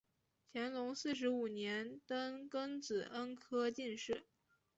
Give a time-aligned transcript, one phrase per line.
[0.51, 4.25] 乾隆四十五年登庚子恩科进士。